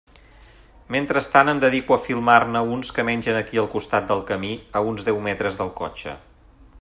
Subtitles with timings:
[0.95, 5.09] Mentrestant em dedico a filmar-ne uns que mengen aquí al costat del camí, a uns
[5.11, 6.19] deu metres del cotxe.